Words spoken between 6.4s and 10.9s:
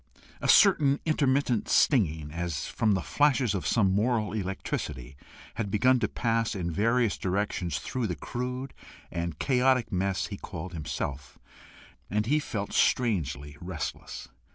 in various directions through the crude and chaotic mass he called